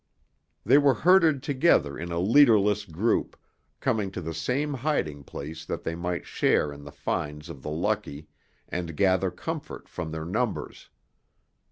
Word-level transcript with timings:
They 0.65 0.79
were 0.79 0.95
herded 0.95 1.43
together 1.43 1.95
in 1.95 2.11
a 2.11 2.17
leaderless 2.19 2.85
group, 2.85 3.37
coming 3.79 4.09
to 4.13 4.19
the 4.21 4.33
same 4.33 4.73
hiding 4.73 5.23
place 5.23 5.63
that 5.63 5.83
they 5.83 5.93
might 5.93 6.25
share 6.25 6.73
in 6.73 6.85
the 6.85 6.91
finds 6.91 7.49
of 7.49 7.61
the 7.61 7.69
lucky 7.69 8.27
and 8.67 8.97
gather 8.97 9.29
comfort 9.29 9.87
from 9.87 10.09
their 10.09 10.25
numbers. 10.25 10.89